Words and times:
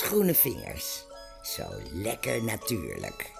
groene 0.00 0.34
vingers. 0.34 1.04
Zo 1.42 1.64
lekker 1.92 2.44
natuurlijk. 2.44 3.36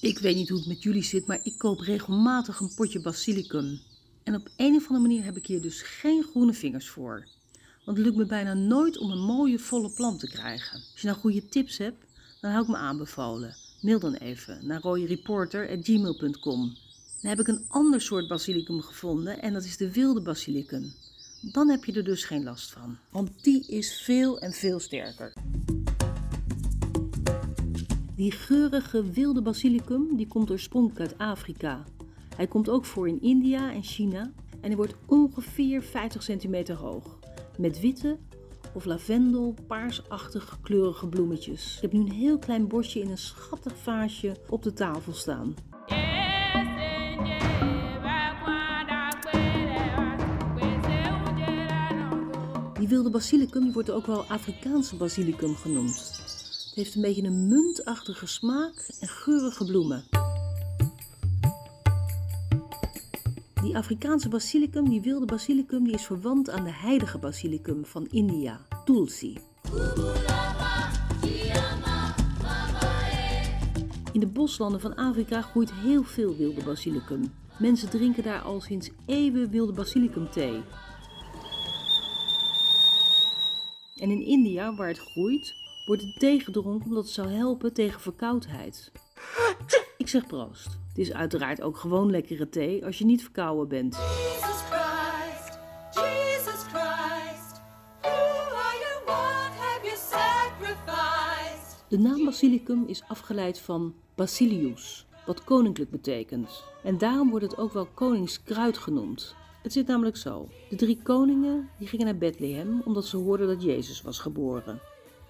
Ik 0.00 0.18
weet 0.18 0.36
niet 0.36 0.48
hoe 0.48 0.58
het 0.58 0.66
met 0.66 0.82
jullie 0.82 1.02
zit, 1.02 1.26
maar 1.26 1.40
ik 1.42 1.58
koop 1.58 1.80
regelmatig 1.80 2.60
een 2.60 2.74
potje 2.74 3.00
basilicum. 3.00 3.80
En 4.22 4.34
op 4.34 4.48
een 4.56 4.74
of 4.74 4.88
andere 4.88 5.08
manier 5.08 5.24
heb 5.24 5.36
ik 5.36 5.46
hier 5.46 5.62
dus 5.62 5.82
geen 5.82 6.22
groene 6.22 6.52
vingers 6.52 6.88
voor. 6.88 7.28
Want 7.84 7.96
het 7.96 8.06
lukt 8.06 8.18
me 8.18 8.26
bijna 8.26 8.54
nooit 8.54 8.98
om 8.98 9.10
een 9.10 9.24
mooie 9.24 9.58
volle 9.58 9.90
plant 9.90 10.20
te 10.20 10.28
krijgen. 10.28 10.76
Als 10.92 11.00
je 11.00 11.06
nou 11.06 11.18
goede 11.18 11.48
tips 11.48 11.78
hebt, 11.78 12.04
dan 12.40 12.50
hou 12.50 12.62
ik 12.62 12.70
me 12.70 12.76
aanbevolen. 12.76 13.56
Mail 13.80 13.98
dan 13.98 14.14
even 14.14 14.66
naar 14.66 14.80
rooiereporter.gmail.com. 14.80 16.76
Dan 17.20 17.30
heb 17.30 17.40
ik 17.40 17.48
een 17.48 17.64
ander 17.68 18.00
soort 18.00 18.28
basilicum 18.28 18.80
gevonden 18.80 19.42
en 19.42 19.52
dat 19.52 19.64
is 19.64 19.76
de 19.76 19.92
wilde 19.92 20.20
basilicum. 20.20 20.92
Dan 21.42 21.68
heb 21.68 21.84
je 21.84 21.92
er 21.92 22.04
dus 22.04 22.24
geen 22.24 22.42
last 22.42 22.72
van, 22.72 22.96
want 23.10 23.44
die 23.44 23.66
is 23.66 24.02
veel 24.02 24.40
en 24.40 24.52
veel 24.52 24.80
sterker. 24.80 25.32
Die 28.14 28.30
geurige 28.30 29.10
wilde 29.10 29.42
basilicum 29.42 30.16
die 30.16 30.26
komt 30.26 30.50
oorspronkelijk 30.50 31.00
uit 31.00 31.18
Afrika. 31.18 31.84
Hij 32.36 32.46
komt 32.46 32.68
ook 32.68 32.84
voor 32.84 33.08
in 33.08 33.22
India 33.22 33.72
en 33.72 33.82
China 33.82 34.32
en 34.60 34.66
hij 34.68 34.76
wordt 34.76 34.94
ongeveer 35.06 35.82
50 35.82 36.22
centimeter 36.22 36.76
hoog. 36.76 37.18
Met 37.58 37.80
witte 37.80 38.18
of 38.74 38.84
lavendel, 38.84 39.54
paarsachtig 39.66 40.58
kleurige 40.62 41.08
bloemetjes. 41.08 41.76
Ik 41.76 41.82
heb 41.82 41.92
nu 41.92 42.00
een 42.00 42.12
heel 42.12 42.38
klein 42.38 42.68
bosje 42.68 43.00
in 43.00 43.10
een 43.10 43.18
schattig 43.18 43.76
vaasje 43.76 44.36
op 44.48 44.62
de 44.62 44.72
tafel 44.72 45.12
staan. 45.12 45.54
Wilde 52.92 53.10
basilicum 53.10 53.72
wordt 53.72 53.90
ook 53.90 54.06
wel 54.06 54.24
Afrikaanse 54.24 54.96
basilicum 54.96 55.56
genoemd. 55.56 55.96
Het 55.96 56.72
heeft 56.74 56.94
een 56.94 57.00
beetje 57.02 57.22
een 57.22 57.48
muntachtige 57.48 58.26
smaak 58.26 58.96
en 59.00 59.08
geurige 59.08 59.64
bloemen. 59.64 60.04
Die 63.62 63.76
Afrikaanse 63.76 64.28
basilicum, 64.28 64.88
die 64.88 65.00
wilde 65.00 65.26
basilicum, 65.26 65.84
die 65.84 65.94
is 65.94 66.06
verwant 66.06 66.50
aan 66.50 66.64
de 66.64 66.72
heilige 66.72 67.18
basilicum 67.18 67.84
van 67.84 68.06
India, 68.10 68.60
Tulsi. 68.84 69.38
In 74.12 74.20
de 74.20 74.30
boslanden 74.32 74.80
van 74.80 74.94
Afrika 74.94 75.42
groeit 75.42 75.72
heel 75.72 76.02
veel 76.02 76.36
wilde 76.36 76.62
basilicum. 76.64 77.32
Mensen 77.58 77.90
drinken 77.90 78.22
daar 78.22 78.40
al 78.40 78.60
sinds 78.60 78.90
eeuwen 79.06 79.50
wilde 79.50 79.72
basilicum 79.72 80.30
thee. 80.30 80.62
En 84.02 84.10
in 84.10 84.24
India, 84.24 84.74
waar 84.74 84.88
het 84.88 84.98
groeit, 84.98 85.54
wordt 85.86 86.02
het 86.02 86.18
thee 86.18 86.40
gedronken 86.40 86.88
omdat 86.88 87.04
het 87.04 87.12
zou 87.12 87.28
helpen 87.28 87.72
tegen 87.72 88.00
verkoudheid. 88.00 88.92
Ik 89.96 90.08
zeg 90.08 90.26
proost. 90.26 90.66
Het 90.88 90.98
is 90.98 91.12
uiteraard 91.12 91.62
ook 91.62 91.76
gewoon 91.76 92.10
lekkere 92.10 92.48
thee 92.48 92.84
als 92.84 92.98
je 92.98 93.04
niet 93.04 93.22
verkouden 93.22 93.68
bent. 93.68 93.94
Jesus 93.94 94.60
Christ, 94.70 95.58
Jesus 95.94 96.62
Christ, 96.62 97.60
who 98.00 98.10
are 98.10 98.78
you? 98.82 99.04
What 99.04 99.52
have 99.58 99.80
you 99.82 99.96
sacrificed? 99.96 101.84
De 101.88 101.98
naam 101.98 102.24
basilicum 102.24 102.84
is 102.86 103.02
afgeleid 103.08 103.58
van 103.58 103.94
basilius, 104.14 105.06
wat 105.26 105.44
koninklijk 105.44 105.90
betekent. 105.90 106.64
En 106.84 106.98
daarom 106.98 107.30
wordt 107.30 107.50
het 107.50 107.58
ook 107.58 107.72
wel 107.72 107.86
koningskruid 107.94 108.78
genoemd. 108.78 109.34
Het 109.62 109.72
zit 109.72 109.86
namelijk 109.86 110.16
zo. 110.16 110.48
De 110.68 110.76
drie 110.76 110.98
koningen 111.02 111.68
die 111.78 111.88
gingen 111.88 112.06
naar 112.06 112.16
Bethlehem 112.16 112.82
omdat 112.84 113.06
ze 113.06 113.16
hoorden 113.16 113.46
dat 113.46 113.62
Jezus 113.62 114.02
was 114.02 114.18
geboren. 114.18 114.80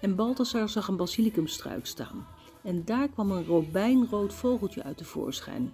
En 0.01 0.15
Balthasar 0.15 0.69
zag 0.69 0.87
een 0.87 0.97
basilicumstruik 0.97 1.85
staan. 1.85 2.27
En 2.61 2.85
daar 2.85 3.07
kwam 3.09 3.31
een 3.31 3.45
robijnrood 3.45 4.33
vogeltje 4.33 4.83
uit 4.83 4.97
tevoorschijn. 4.97 5.73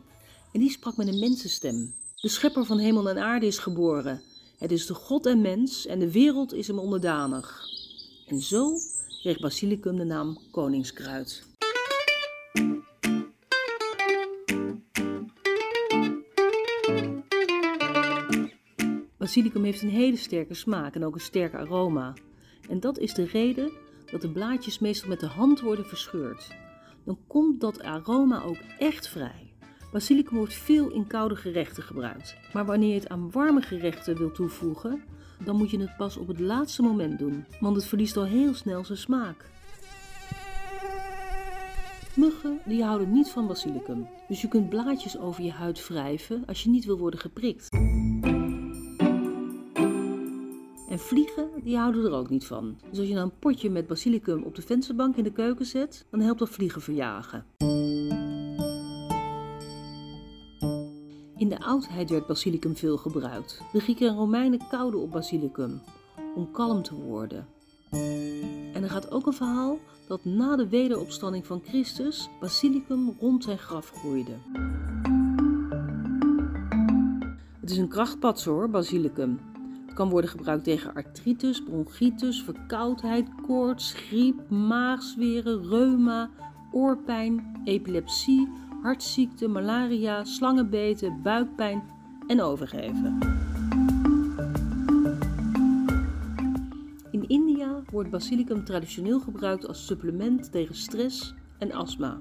En 0.52 0.60
die 0.60 0.70
sprak 0.70 0.98
met 0.98 1.08
een 1.08 1.20
mensenstem. 1.20 1.94
De 2.16 2.28
schepper 2.28 2.66
van 2.66 2.78
hemel 2.78 3.10
en 3.10 3.18
aarde 3.18 3.46
is 3.46 3.58
geboren. 3.58 4.22
Het 4.58 4.72
is 4.72 4.86
de 4.86 4.94
God 4.94 5.26
en 5.26 5.42
mens 5.42 5.86
en 5.86 6.00
de 6.00 6.12
wereld 6.12 6.54
is 6.54 6.68
hem 6.68 6.80
onderdanig. 6.80 7.64
En 8.28 8.42
zo 8.42 8.74
kreeg 9.22 9.40
basilicum 9.40 9.98
de 9.98 10.06
naam 10.06 10.38
koningskruid. 10.52 11.48
Basilicum 19.20 19.64
heeft 19.64 19.82
een 19.82 19.90
hele 19.90 20.18
sterke 20.18 20.54
smaak 20.54 20.96
en 20.96 21.06
ook 21.06 21.14
een 21.14 21.22
sterk 21.22 21.54
aroma. 21.54 22.14
En 22.70 22.80
dat 22.80 22.98
is 22.98 23.14
de 23.14 23.26
reden 23.26 23.72
dat 24.12 24.22
de 24.22 24.32
blaadjes 24.32 24.80
meestal 24.80 25.10
met 25.10 25.20
de 25.20 25.28
hand 25.28 25.60
worden 25.60 25.86
verscheurd. 25.86 26.48
Dan 27.06 27.18
komt 27.28 27.62
dat 27.62 27.82
aroma 27.82 28.44
ook 28.44 28.58
echt 28.78 29.08
vrij. 29.08 29.54
Basilicum 29.92 30.38
wordt 30.38 30.54
veel 30.54 30.90
in 30.90 31.08
koude 31.08 31.36
gerechten 31.36 31.84
gebruikt. 31.84 32.36
Maar 32.54 32.66
wanneer 32.66 32.90
je 32.90 33.00
het 33.00 33.10
aan 33.10 33.32
warme 33.32 33.62
gerechten 33.62 34.18
wil 34.18 34.32
toevoegen, 34.32 35.04
dan 35.44 35.56
moet 35.56 35.72
je 35.72 35.80
het 35.80 35.98
pas 35.98 36.18
op 36.18 36.28
het 36.28 36.40
laatste 36.40 36.82
moment 36.82 37.20
doen, 37.20 37.46
want 37.60 37.76
het 37.76 37.86
verliest 37.86 38.18
al 38.18 38.26
heel 38.26 38.54
snel 38.54 38.86
zijn 38.86 38.98
smaak. 38.98 39.50
Muggen 42.16 42.60
die 42.66 42.84
houden 42.84 43.12
niet 43.12 43.30
van 43.30 43.48
basilicum, 43.48 44.08
dus 44.28 44.42
je 44.42 44.48
kunt 44.48 44.70
blaadjes 44.70 45.18
over 45.18 45.44
je 45.44 45.52
huid 45.52 45.88
wrijven 45.88 46.44
als 46.46 46.64
je 46.64 46.70
niet 46.70 46.86
wil 46.86 46.98
worden 46.98 47.20
geprikt. 47.20 47.68
En 50.90 51.00
vliegen, 51.00 51.50
die 51.64 51.78
houden 51.78 52.06
er 52.06 52.12
ook 52.12 52.30
niet 52.30 52.46
van. 52.46 52.78
Dus 52.90 53.00
als 53.00 53.08
je 53.08 53.14
nou 53.14 53.26
een 53.26 53.40
potje 53.40 53.70
met 53.70 53.88
basilicum 53.88 54.44
op 54.44 54.56
de 54.56 54.62
vensterbank 54.62 55.16
in 55.16 55.24
de 55.24 55.32
keuken 55.32 55.66
zet, 55.66 56.06
dan 56.10 56.20
helpt 56.20 56.40
dat 56.40 56.50
vliegen 56.50 56.82
verjagen. 56.82 57.46
In 61.38 61.50
de 61.50 61.60
oudheid 61.60 62.10
werd 62.10 62.28
basilicum 62.28 62.76
veel 62.76 62.98
gebruikt. 62.98 63.62
De 63.72 63.80
Grieken 63.80 64.08
en 64.08 64.16
Romeinen 64.16 64.68
kauwden 64.70 65.00
op 65.00 65.12
basilicum 65.12 65.82
om 66.36 66.52
kalm 66.52 66.84
te 66.84 66.96
worden. 66.96 67.48
En 68.74 68.84
er 68.84 68.90
gaat 68.90 69.12
ook 69.12 69.26
een 69.26 69.34
verhaal 69.34 69.78
dat 70.08 70.26
na 70.26 70.56
de 70.56 70.70
wederopstanding 70.70 71.46
van 71.46 71.62
Christus 71.66 72.30
basilicum 72.40 73.16
rond 73.20 73.44
zijn 73.44 73.58
graf 73.58 73.90
groeide. 73.90 74.38
Het 77.60 77.70
is 77.70 77.78
een 77.78 77.90
krachtpats 77.90 78.46
hoor, 78.46 78.70
basilicum. 78.70 79.40
Kan 80.00 80.10
worden 80.10 80.30
gebruikt 80.30 80.64
tegen 80.64 80.94
artritis, 80.94 81.64
bronchitis, 81.64 82.44
verkoudheid, 82.44 83.28
koorts, 83.48 83.94
griep, 83.94 84.50
maagzweren, 84.50 85.70
reuma, 85.70 86.30
oorpijn, 86.72 87.62
epilepsie, 87.64 88.48
hartziekte, 88.82 89.48
malaria, 89.48 90.24
slangenbeten, 90.24 91.22
buikpijn 91.22 91.84
en 92.28 92.42
overgeven. 92.42 93.18
In 97.12 97.28
India 97.28 97.82
wordt 97.92 98.10
basilicum 98.10 98.64
traditioneel 98.64 99.20
gebruikt 99.20 99.68
als 99.68 99.86
supplement 99.86 100.52
tegen 100.52 100.76
stress 100.76 101.34
en 101.58 101.72
astma. 101.72 102.18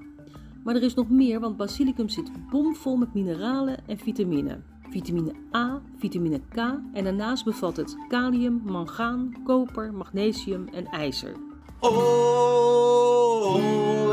Maar 0.63 0.75
er 0.75 0.83
is 0.83 0.93
nog 0.93 1.09
meer, 1.09 1.39
want 1.39 1.57
basilicum 1.57 2.09
zit 2.09 2.31
bomvol 2.49 2.95
met 2.95 3.13
mineralen 3.13 3.87
en 3.87 3.97
vitamine. 3.97 4.59
Vitamine 4.89 5.33
A, 5.55 5.81
vitamine 5.97 6.41
K 6.49 6.57
en 6.93 7.03
daarnaast 7.03 7.45
bevat 7.45 7.77
het 7.77 7.97
kalium, 8.07 8.61
mangaan, 8.65 9.33
koper, 9.43 9.93
magnesium 9.93 10.67
en 10.67 10.85
ijzer. 10.85 11.35
Oh, 11.79 12.79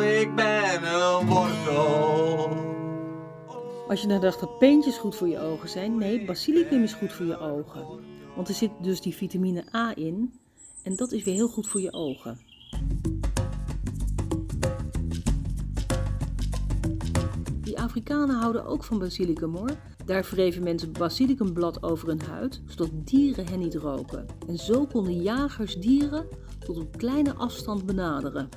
ik 0.02 0.34
ben 0.34 0.84
een 0.84 1.26
wortel. 1.26 2.48
Als 3.88 4.00
je 4.00 4.06
nou 4.06 4.20
dacht 4.20 4.40
dat 4.40 4.58
peentjes 4.58 4.98
goed 4.98 5.16
voor 5.16 5.28
je 5.28 5.40
ogen 5.40 5.68
zijn, 5.68 5.98
nee, 5.98 6.24
basilicum 6.24 6.82
is 6.82 6.92
goed 6.92 7.12
voor 7.12 7.26
je 7.26 7.38
ogen. 7.38 7.86
Want 8.34 8.48
er 8.48 8.54
zit 8.54 8.70
dus 8.82 9.00
die 9.00 9.14
vitamine 9.14 9.64
A 9.74 9.96
in 9.96 10.32
en 10.82 10.96
dat 10.96 11.12
is 11.12 11.22
weer 11.22 11.34
heel 11.34 11.48
goed 11.48 11.68
voor 11.68 11.80
je 11.80 11.92
ogen. 11.92 12.38
Afrikanen 17.96 18.36
houden 18.36 18.64
ook 18.64 18.84
van 18.84 18.98
basilicum 18.98 19.54
hoor. 19.54 19.70
Daar 20.04 20.28
wreven 20.30 20.62
mensen 20.62 20.92
basilicumblad 20.92 21.82
over 21.82 22.08
hun 22.08 22.22
huid, 22.22 22.62
zodat 22.66 22.90
dieren 23.06 23.46
hen 23.46 23.58
niet 23.58 23.74
roken. 23.74 24.26
En 24.48 24.58
zo 24.58 24.86
konden 24.86 25.22
jagers 25.22 25.76
dieren 25.76 26.26
tot 26.58 26.78
op 26.78 26.96
kleine 26.96 27.34
afstand 27.34 27.86
benaderen. 27.86 28.48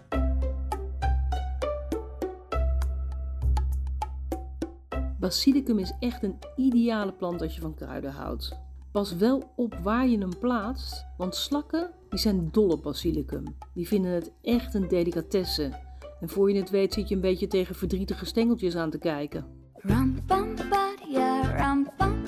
Basilicum 5.19 5.79
is 5.79 5.93
echt 5.99 6.23
een 6.23 6.37
ideale 6.55 7.13
plant 7.13 7.41
als 7.41 7.55
je 7.55 7.61
van 7.61 7.73
kruiden 7.73 8.11
houdt. 8.11 8.57
Pas 8.91 9.15
wel 9.15 9.51
op 9.55 9.75
waar 9.83 10.07
je 10.07 10.17
hem 10.17 10.39
plaatst, 10.39 11.05
want 11.17 11.35
slakken 11.35 11.89
die 12.09 12.19
zijn 12.19 12.49
dol 12.51 12.69
op 12.69 12.83
basilicum. 12.83 13.43
Die 13.73 13.87
vinden 13.87 14.11
het 14.11 14.31
echt 14.41 14.73
een 14.73 14.87
delicatesse. 14.87 15.88
En 16.19 16.29
voor 16.29 16.51
je 16.51 16.59
het 16.59 16.69
weet 16.69 16.93
zit 16.93 17.09
je 17.09 17.15
een 17.15 17.21
beetje 17.21 17.47
tegen 17.47 17.75
verdrietige 17.75 18.25
stengeltjes 18.25 18.75
aan 18.75 18.89
te 18.89 18.97
kijken. 18.97 19.45
Badia, 19.83 21.83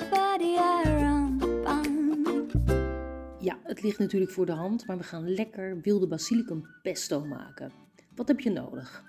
badia. 0.10 0.82
Ja, 3.40 3.60
Het 3.64 3.82
ligt 3.82 4.00
natuurlijk 4.00 4.32
voor 4.32 4.46
de 4.46 4.52
hand, 4.52 4.88
maar 4.88 4.98
we 4.98 5.04
gaan 5.04 5.34
lekker 5.34 5.82
wilde 5.82 6.08
basilicum 6.08 6.66
pesto 6.82 7.26
maken. 7.26 7.72
Wat 8.16 8.28
heb 8.28 8.40
je 8.40 8.50
nodig? 8.50 9.04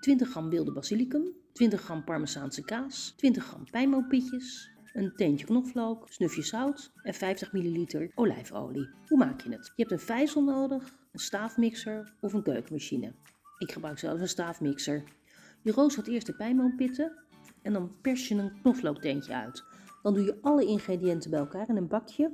20 0.00 0.30
gram 0.30 0.50
wilde 0.50 0.72
basilicum, 0.72 1.28
20 1.52 1.80
gram 1.80 2.04
parmezaanse 2.04 2.64
kaas, 2.64 3.14
20 3.16 3.44
gram 3.44 3.64
pijnboompitjes, 3.70 4.70
een 4.92 5.12
teentje 5.16 5.46
knoflook, 5.46 6.06
snufje 6.08 6.42
zout 6.42 6.92
en 7.02 7.14
50 7.14 7.52
milliliter 7.52 8.10
olijfolie. 8.14 8.88
Hoe 9.08 9.18
maak 9.18 9.40
je 9.40 9.50
het? 9.50 9.66
Je 9.76 9.82
hebt 9.82 9.92
een 9.92 10.06
vijzel 10.06 10.42
nodig, 10.42 10.94
een 11.12 11.20
staafmixer 11.20 12.12
of 12.20 12.32
een 12.32 12.42
keukenmachine. 12.42 13.12
Ik 13.58 13.72
gebruik 13.72 13.98
zelf 13.98 14.20
een 14.20 14.28
staafmixer. 14.28 15.02
Je 15.62 15.72
roostert 15.72 16.06
eerst 16.06 16.26
de 16.26 16.34
pijnboompitten 16.34 17.12
en 17.62 17.72
dan 17.72 17.92
pers 18.00 18.28
je 18.28 18.34
een 18.34 18.60
knoflookteentje 18.60 19.34
uit. 19.34 19.64
Dan 20.02 20.14
doe 20.14 20.24
je 20.24 20.38
alle 20.42 20.64
ingrediënten 20.64 21.30
bij 21.30 21.38
elkaar 21.38 21.68
in 21.68 21.76
een 21.76 21.88
bakje. 21.88 22.32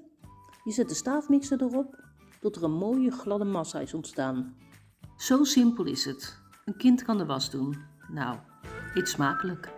Je 0.65 0.73
zet 0.73 0.89
de 0.89 0.95
staafmixer 0.95 1.63
erop 1.63 2.05
tot 2.41 2.57
er 2.57 2.65
een 2.65 2.73
mooie 2.73 3.11
gladde 3.11 3.45
massa 3.45 3.81
is 3.81 3.95
ontstaan. 3.95 4.57
Zo 5.17 5.45
simpel 5.45 5.85
is 5.85 6.05
het. 6.05 6.39
Een 6.65 6.77
kind 6.77 7.03
kan 7.03 7.19
de 7.19 7.27
was 7.27 7.51
doen. 7.51 7.77
Nou, 8.09 8.39
eet 8.95 9.09
smakelijk. 9.09 9.73